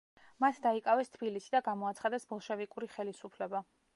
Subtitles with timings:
[0.43, 3.65] მათ დაიკავეს თბილისი და გამოაცხადეს ბოლშევიკური ხელისუფლება.